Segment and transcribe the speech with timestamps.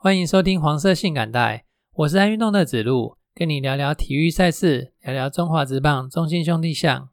[0.00, 7.08] 欢迎收听黄色性感带，我是爱运动的子路，跟你聊聊体育赛事，聊聊中华职棒中心兄弟象。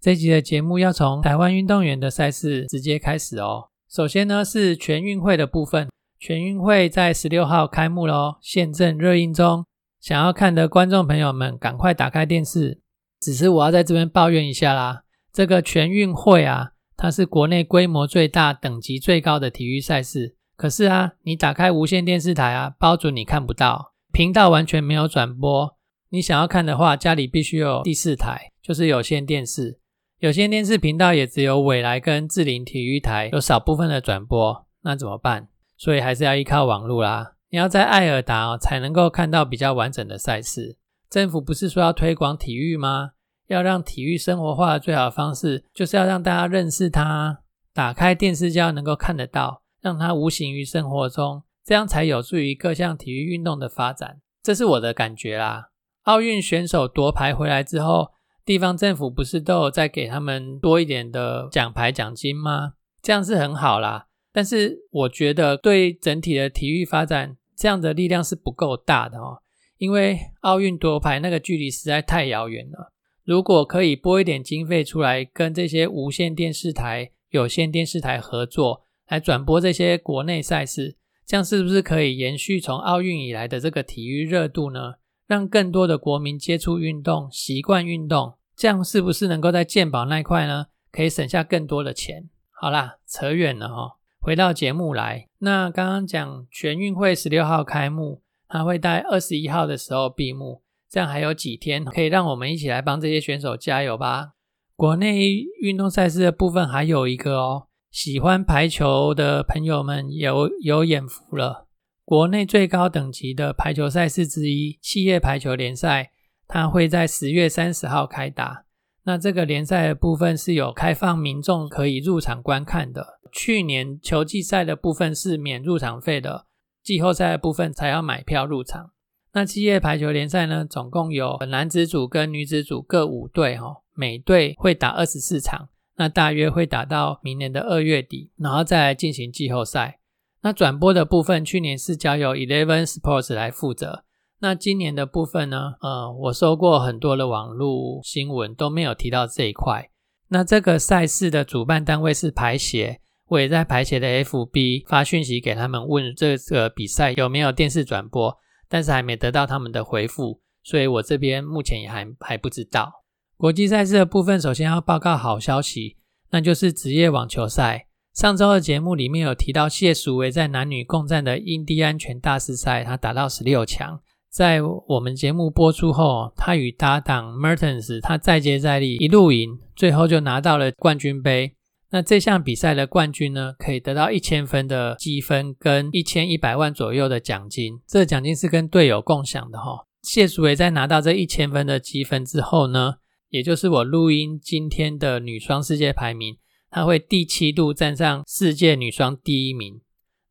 [0.00, 3.70] 这集的节目要从台湾运动员的赛事直接开始哦。
[3.90, 5.88] 首先呢是全运会的部分，
[6.20, 9.64] 全运会在十六号开幕喽，现正热映中。
[10.00, 12.80] 想要看的观众朋友们，赶快打开电视。
[13.18, 15.02] 只是我要在这边抱怨一下啦，
[15.32, 20.36] 这个全运会啊，它是国内规模最大、等级最高的体育赛事。
[20.60, 25.74] 可是啊，你打开无线电视台啊，包准你看不到，频道完全没有转播。
[26.10, 29.78] 你想要看的话，家里必须有第四台，就是有线电视。
[30.18, 35.48] 有线电视频道也只有未来跟智林体育台有少部分的转播，那怎么办？
[35.78, 37.32] 所以还是要依靠网络啦。
[37.48, 40.76] 你要在爱尔达才能够看到比较完整的赛事。
[41.08, 43.12] 政府不是说要推广体育吗？
[43.46, 47.38] 要让体育生活化的最好的方式，就是要让大家认识它。
[47.72, 49.59] 打开电视就要能够看得到。
[49.80, 54.20] 让它无形于生活中，这样才有助于各项体育运动的发展。
[54.42, 55.70] 这是我的感觉啦。
[56.04, 58.08] 奥运选手夺牌回来之后，
[58.44, 62.72] 地方政府不是都有在给他们多一点的奖牌奖金吗？
[63.02, 64.06] 这样是很好啦。
[64.32, 69.42] 但是我觉得对整体的体育发展，这样的力量是不够大的哦。
[69.76, 72.92] 因为奥运夺牌那个距离实在太遥远了。
[73.24, 78.82] 如果可以拨一点经费出来，跟这些无线电视台、有线电视台合作。
[79.10, 84.94] 来转播这些国内赛事，这样是不是可以延续从奥运以来的这个体育热度呢？
[85.26, 92.30] 让更多的国民接触运动、习惯运动，这样是不是能够在健保那一块呢，可以省下更多的钱？
[92.50, 95.26] 好啦，扯远了哈，回到节目来。
[95.38, 104.34] 那刚刚讲全运会十六号开幕，它会在二十一号的时候闭幕，这样还有几天可以让我们一起来帮这些选手加油吧。
[104.76, 107.66] 国内运动赛事的部分还有一个哦。
[107.90, 111.66] 喜欢排球的朋友们有有眼福了。
[112.04, 116.12] 国内最高等级的排球赛事之一——企业排球联赛，
[116.46, 118.64] 它会在十月三十号开打。
[119.02, 123.18] 那这个联赛的部分是有开放民众可以入场观看的。
[123.32, 126.46] 去年球季赛的部分是免入场费的，
[126.82, 128.92] 季后赛的部分才要买票入场。
[129.32, 135.68] 那企业排球联赛呢，总共有男子组跟女子组各五队，哈，每队会打二十四场。
[136.00, 140.00] 那大约会打到明年的二月底，然后再进行季后赛。
[140.40, 144.04] 那转播的部分，去年是交由 Eleven Sports 来负责。
[144.38, 145.74] 那今年的部分呢？
[145.82, 149.90] 呃，我收过很多的网络新闻，都没有提到这一块。
[150.28, 158.34] 那这个赛事的主办单位是排协，我也在排协的 FB 发讯息给他们，问这个比赛有没有电视转播，
[158.70, 162.99] 但是还没得到他们的回复，所以我这边目前也还还不知道。
[163.40, 165.96] 国际赛事的部分，首先要报告好消息，
[166.30, 167.86] 那就是职业网球赛。
[168.12, 173.98] 上周的节目里面有提到谢淑薇在男女共战的印第安全大师赛，他打到十六强。
[174.30, 181.54] 在我们节目播出后，他与搭档 Mertens 他再接再厉，一路赢，最后就拿到了冠军杯。
[181.92, 187.80] 那这项比赛的冠军呢，可以得到一千分的积分跟一千一百万左右的奖金。
[187.88, 189.86] 这奖金是跟队友共享的哈。
[190.02, 192.96] 谢淑薇在拿到这一千分的积分之后呢？
[193.30, 196.36] 也就是我录音今天的女双世界排名，
[196.68, 199.80] 她会第七度站上世界女双第一名。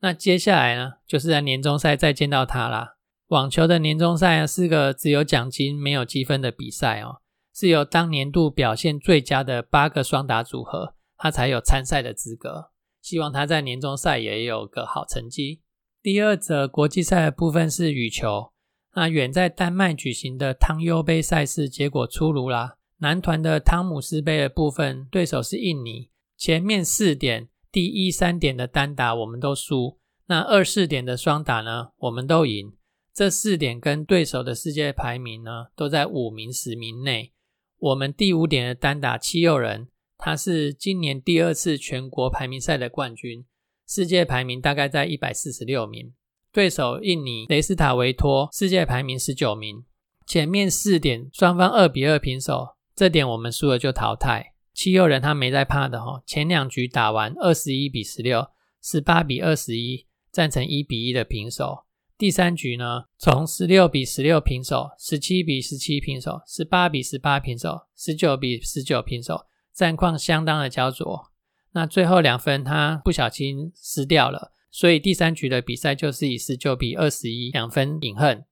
[0.02, 2.98] 那接下来呢，就是在年终赛再见到她啦。
[3.28, 7.22] 网球的年终赛是个只有奖金没有积分的比赛哦，
[7.54, 12.72] 是由当年度表现最佳的八个双打组合，她才有参赛的资格。
[13.02, 15.62] 希望她在年终赛也有个好成绩。
[16.02, 18.52] 第二则国际赛的部分是羽球，
[18.96, 22.78] 那远在丹麦举行的汤尤杯赛事结果出炉啦。
[23.02, 26.10] 男团的汤姆斯杯的部分，对手是印尼。
[26.36, 32.74] 前面四点，第一三点的单打我们都输，那二四点的双打呢，我们都赢。
[33.14, 37.32] 这四点跟对手的世界排名呢，都在五名、十名内。
[37.78, 39.88] 我们第五点的单打七六人，
[40.18, 43.46] 他是今年第二次全国排名赛的冠军，
[43.88, 46.14] 世界排名大概在一百四十六名。
[46.52, 49.86] 对手印尼雷斯塔维托，世界排名十九名。
[50.26, 52.76] 前面四点双方二比二平手。
[53.00, 54.56] 这点我们输了就淘汰。
[54.74, 58.46] 七六人他没在怕的哈，前两局打完二十一比十六，
[58.84, 61.86] 十八比二十一，战成一比一的平手。
[62.18, 71.32] 第三局呢，从十六比十六平手，十七比十七平手，十八比十八平手，十九比十九平手，战况相当的焦灼。
[71.72, 78.44] 那最后两分他不小心失掉了，所以第三局的比赛就是以十九比二十一两分饮恨，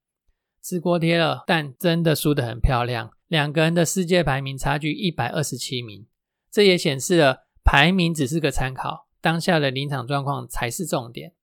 [0.63, 1.43] 吃锅贴了。
[1.45, 3.11] 但真的输得很漂亮。
[3.27, 6.07] 两个人的世界排名差距一百二十七名，
[6.51, 11.33] 这也显示了排名只是个参考，当下的临场状况才是重点。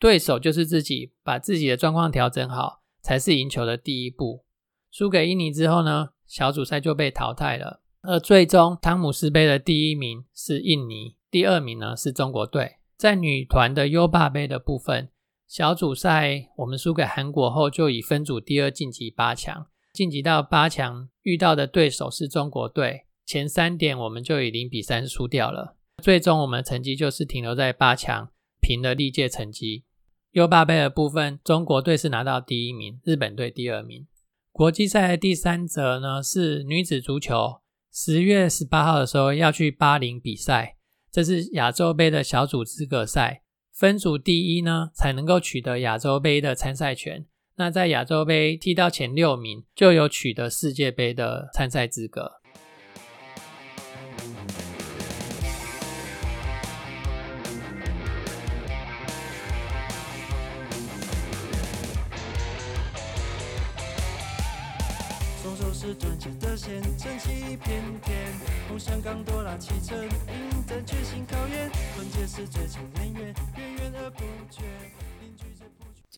[0.00, 4.44] 对手就是自己，把自己的状况调整好，才是赢球的第一步。
[4.90, 7.82] 输给印尼之后呢，小组赛就被淘汰了。
[8.02, 12.76] 而最终汤姆斯杯的第一名是印尼，第二名呢是中国队。
[12.96, 15.10] 在女团的优霸杯的部分，
[15.48, 19.66] 小组赛我们输给韩国后，就以分组第二晋级八强。
[19.94, 25.76] 晋级到八强遇到的对手是中国队，前三点我们就以零比三输掉了。
[26.02, 28.28] 最终我们的成绩就是停留在八强，
[28.60, 29.84] 平了历届成绩。
[30.32, 34.08] 优霸杯的部分，中国队是拿到第一名，日本队第二名。
[34.50, 37.60] 国际赛的第三则呢是女子足球，
[37.92, 40.76] 十月十八号的时候要去巴林比赛，
[41.12, 47.26] 这是亚洲杯的小组资格赛，分组第一呢才能够取得亚洲杯的参赛权。
[47.56, 52.40] 那在亚洲杯踢到前六名，就有取得世界杯的参赛资格。
[65.76, 68.16] 是团结的线，撑起一片天。
[68.70, 71.68] 梦想刚多拉启程，迎战全新考验。
[71.94, 74.62] 团结是最强能源，源源而不绝。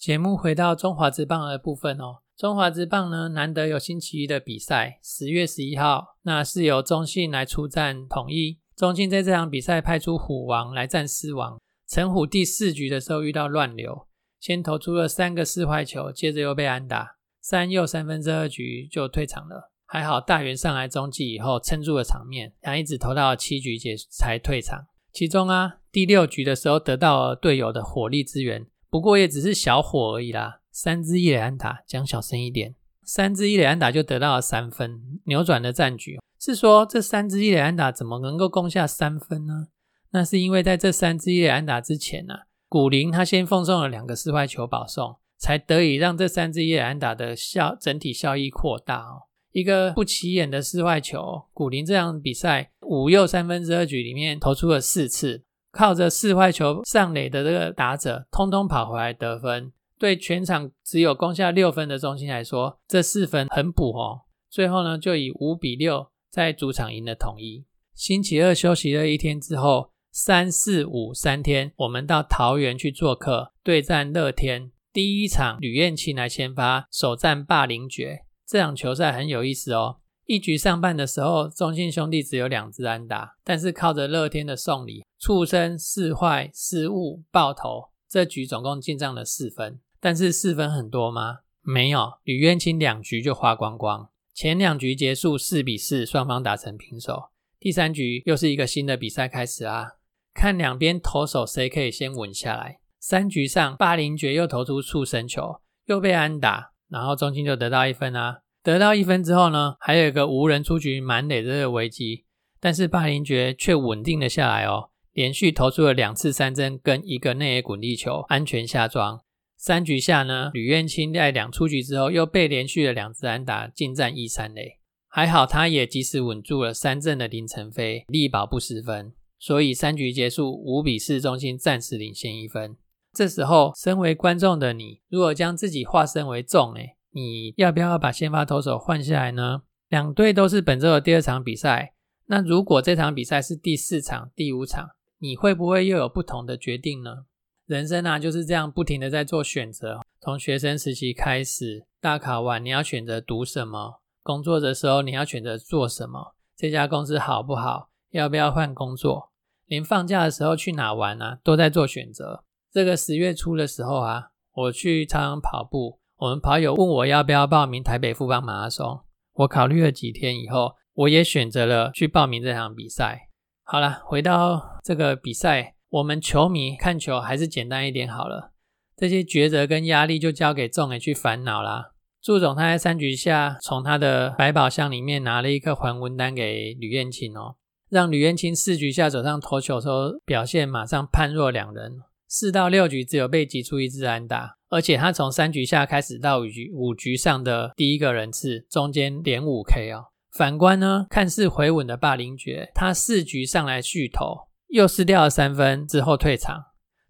[0.07, 2.19] 节目回到中华之棒的部分哦。
[2.37, 8.61] 中华之棒呢，难得有星期一的比赛，十月十一号，那是由中信来出战统一。
[8.77, 11.61] 中信在这场比赛派出虎王来战狮王。
[11.89, 14.07] 陈虎第四局的时候遇到乱流，
[14.39, 17.17] 先投出了三个四坏球，接着又被安打。
[17.41, 24.87] 三又三分之二局就退场了，还好大元上来中继以后撑住了场面，然后一直投到七局结才退场。
[25.13, 30.61] 其中啊，第六局的时候得到了队友的火力支援，不过也只是小火而已啦。
[30.71, 36.19] 三支一垒安打，讲小声一点，三支一垒安打就得到了三分，扭转了战局。
[36.39, 39.69] 是说这三支一垒安打怎么能够攻下三分呢？
[40.11, 42.35] 那是因为在这三支一垒安打之前呢，
[42.69, 45.17] 古林他先奉送了两个四坏球保送。
[45.39, 49.29] 才得以让这三支野安打的效整体效益扩大哦。
[49.53, 55.45] 一个不起眼的四坏球，古林这场比赛五又三分之二局里面投出了四次，
[55.77, 59.71] 靠着四坏球上垒的这个打者，通通跑回来得分。
[59.99, 64.23] 对全场只有攻下六分的中心来说，这四分很补哦。
[64.51, 67.65] 最后呢，就以五比六在主场赢了统一。
[67.95, 74.71] 星期二休息了一天之后，三四五三天，我们到桃园去做客对战乐天。
[74.93, 78.25] 第一场吕彦青来先发，首战霸凌爵。
[78.47, 79.97] 这场球赛很有意思哦。
[80.27, 89.81] 一局上半的时候，中信兄弟只有两支安打，但是靠着乐天的送礼，畜生四坏失误爆头，这局总共进账了四分。
[90.01, 91.39] 但是四分很多吗？
[91.63, 94.11] 没有，吕彦青两局就花光光。
[94.35, 97.31] 前两局结束四比四，双方打成平手。
[97.61, 99.93] 第三局又是一个新的比赛开始啊，
[100.35, 102.81] 看两边投手谁可以先稳下来。
[102.99, 108.41] 三局上，巴林爵又投出触身球，又被安打，然后中信就得到一分啊。
[108.67, 112.25] 得到一分之后呢，还有一个无人出局满垒的危机，
[112.59, 119.21] 但是巴林爵却稳定了下来哦，连续投出了两次三振跟一个内野滚地球，安全下庄。
[119.57, 132.77] 三局下呢，吕彦青在两出局之后又被连续的两次安打进占一三垒，还好他也及时稳住了三振的林晨飞，力保不失分，所以三局结束五比四，中心暂时领先一分。
[133.13, 139.63] 这时候，身为观众的你，如果将自己化身为众，诶你要不要把先发投手换下来呢？
[139.89, 141.95] 两队都是本周的第二场比赛，
[142.27, 147.25] 那如果这场比赛是第四场、第五场，你会不会又有不同的决定呢？
[147.65, 150.03] 人生啊，就是这样不停的在做选择。
[150.21, 156.35] 从学生时期开始，大考完你要选择读什么；工作的时候你要选择做什么。
[156.55, 157.89] 这家公司好不好？
[158.11, 159.33] 要不要换工作？
[159.65, 162.45] 连放假的时候去哪玩啊，都在做选择。
[162.71, 169.01] 这个十月初的时候啊，我去朝阳跑步，我们跑友问我要不要报名台北富邦马拉松。
[169.35, 173.29] 我考虑了几天以后，我也选择了去报名这场比赛。
[173.63, 178.53] 好了，回到这个比赛，我们球迷看球还是简单一点好了。
[178.97, 181.93] 这些抉择跟压力就交给众人去烦恼啦。
[182.23, 187.57] 祝总他在三局下从他的百宝箱里面拿了一颗还魂丹给吕彦青哦，
[187.91, 192.01] 让吕彦青四局下走上投球时候表现马上判若两人。
[192.27, 200.07] 四到六局只有被击出一支安打，而且他从三局下开始到五局五局上的第一个人次，中间连五 K 哦。
[200.33, 206.65] 反观呢，看似回稳的霸凌爵，他四局上来续投，又失掉了三分之后退场。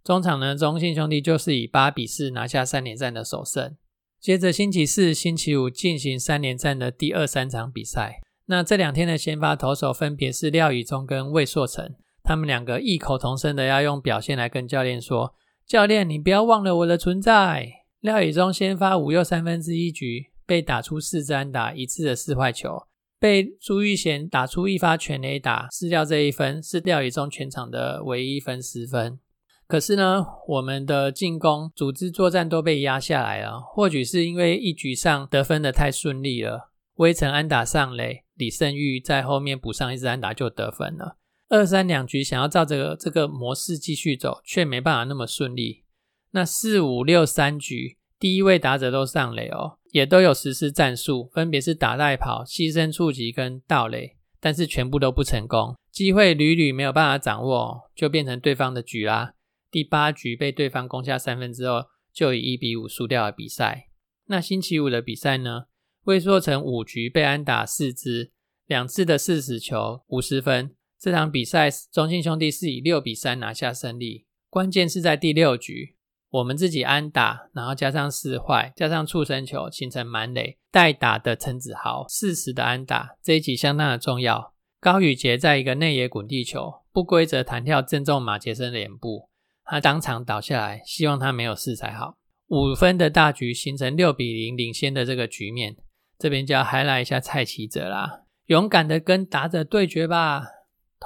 [0.04, 3.76] 中场呢，中信兄弟就是以八比四拿下三连战的首胜。
[4.20, 8.20] 接着星期四、星期五进行三连战的第二三场比赛。
[8.46, 11.94] 那这两天的先发投手分别是廖以忠跟魏硕成。
[12.22, 15.34] 他们两个异口同声的要用表现来跟教练说，
[15.66, 17.72] 教练，你不要忘了我的存在。
[17.98, 22.86] 廖以中先发五又三分之一局，被打出四支安打，一次的四坏球，
[23.18, 29.18] 被朱玉贤打出一发全垒打，失掉这一分，是廖以中全场的唯一分失分。
[29.66, 36.70] 可是呢，我们的进攻组织作战都被压下来了，或许是因为一局上得分的太顺利了。
[36.98, 41.16] 微城安打上垒，李胜玉在后面补上一支安打就得分了。
[41.48, 45.84] 二三两局想要照这个这个模式继续走，却没办法那么顺利。
[46.32, 59.34] 那四五六三局，第一位打者都上垒哦，也都有实施战术，分别是打带跑、牺牲触及跟盗垒，但是全部都不成功，机会屡屡没有办法掌握，就变成对方的局啦。
[59.70, 63.88] 第八局被对方攻下三分之后，就以一比五输掉了比赛。
[64.26, 65.66] 那星期五的比赛呢？
[66.04, 68.30] 魏硕成五局被安打四支，
[68.66, 70.75] 两次的四死球，五十分。
[70.98, 74.26] 这场比赛中信兄弟是以六比三拿下胜利。
[74.48, 75.96] 关键是在第六局，
[76.30, 80.58] 我们自己安打，然后加上四坏，加上触身球，形成满垒。
[80.70, 84.52] 代打的陈子豪四十的安打，这一集相当的重要。
[84.78, 89.30] 高宇杰在一个内野滚地球，不规则弹跳正中马杰森脸部，
[89.64, 92.18] 他当场倒下来，希望他没有事才好。
[92.48, 95.76] 五分的大局形成六比零领先的这个局面。
[96.18, 100.44] 这边就要 highlight 一下蔡奇哲啦，勇敢的跟打者对决吧，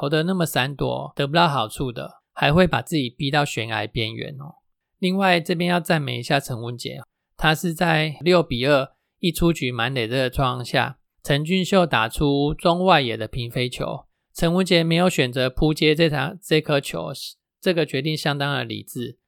[0.00, 4.54] 投的那么闪躲，得不到好处的，还会把自己逼到悬崖边缘哦。
[4.98, 7.02] 另外这边要赞美一下陈文杰，
[7.36, 17.12] 他是在六比二一出局满垒的状况下，陈俊秀打出中外野的平飞球，陈文杰没有选择扑接这场这颗球，
[17.60, 19.18] 这个决定相当的理智。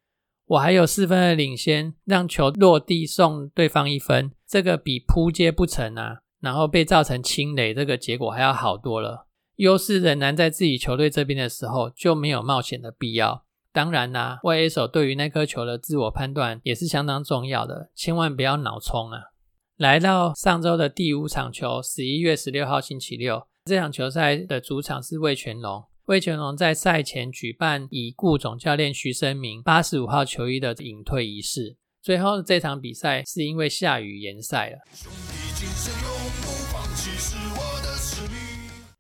[0.46, 9.28] 我还有四分的领先，让球落地送对方一分，这个比扑接不成啊，然后被造成清垒这个结果还要好多了。
[9.56, 13.44] 优势仍然在自己球队这边的时候，就没有冒险的必要。
[13.72, 19.18] 当然啦，外野手对于那颗球的自我判断也是相当重要的，千万不要脑冲啊。
[19.78, 25.84] 来到上周的第五场球，十一月十六号星期六，这场球赛的主场是魏全龙。
[26.06, 31.76] 魏全龙在赛前举办已故总教练徐生明八十五号球衣的隐退仪式。
[32.02, 34.78] 最后这场比赛是因为下雨延赛了。
[34.92, 37.91] 兄弟今生永不放弃是我的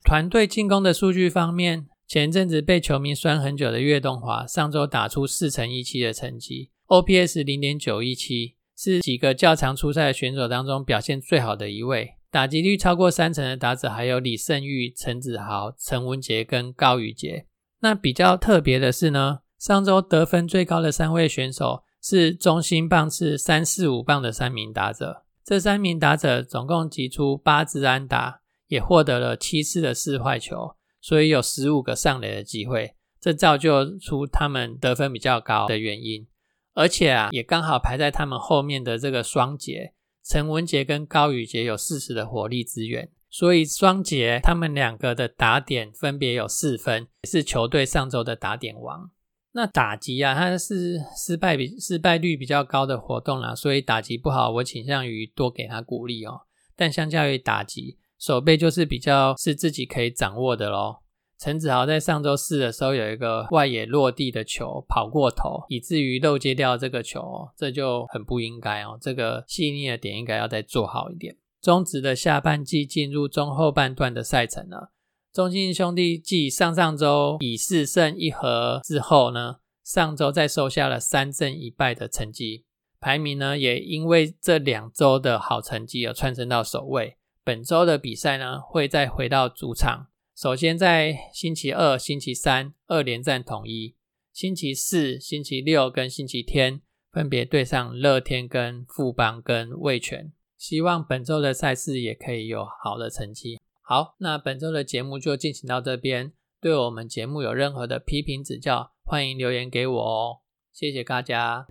[0.04, 12.14] 团队进攻的数据方面，前阵子被球迷酸很久的岳东华，上周打出四乘一七的成绩，OPS 零点九一七，是几个较常出赛的选手当中表现最好的一位。
[12.30, 17.46] 打击率超过三成的打者还有李胜玉、陈子豪、陈文杰跟高宇杰。
[17.80, 25.24] 那比较特别的是呢，上周得分最高的三位选手是中心棒次三四五棒的三名打者。
[25.44, 28.41] 这三名打者总共击出八支安打，
[28.72, 32.94] 也获得了七次的四坏球，所以有十五个上垒的机会。
[33.20, 36.26] 这造就出他们得分比较高的原因。
[36.72, 39.92] 而且啊，也刚好排在他们后面的这个双杰。
[40.24, 49.10] 陈文杰跟高宇杰有四十的火力支援，所以双杰他们两个的打点分别有四分，是球队上周的打点王。
[49.52, 56.40] 那打击啊，它是失败比失败率比较高的活动啦，所以打击不好，我倾向于多给他鼓励哦。
[56.74, 61.02] 但相较于打击，守备就是比较是自己可以掌握的咯。
[61.40, 68.96] 陈子豪在上周四的时候有一个外野落地的球跑过头，以至于漏接掉这个球，这就很不应该哦。
[69.00, 71.36] 这个细腻的点应该要再做好一点。
[71.60, 74.92] 中职的下半季进入中后半段的赛程了。
[75.32, 82.66] 中信兄弟继上上周以四胜一和之后呢，上周再收下了三胜一败的成绩，
[83.00, 87.16] 排名呢也因为这两周的好成绩而窜升到首位。
[87.44, 90.08] 本周的比赛呢会再回到主场。
[90.34, 93.96] 首先，在星期二、星期三二连战统一，
[94.32, 96.80] 星期四、星期六跟星期天
[97.10, 100.32] 分别对上乐天、跟富邦、跟味全。
[100.56, 103.58] 希望本周的赛事也可以有好的成绩。
[103.80, 106.32] 好，那本周的节目就进行到这边。
[106.60, 110.38] 对我们节目有任何的批评指教，欢迎留言给我哦。
[110.72, 111.66] 谢谢大家。